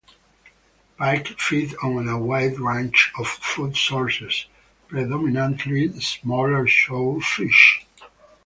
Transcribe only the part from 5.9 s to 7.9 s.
smaller shoal fish.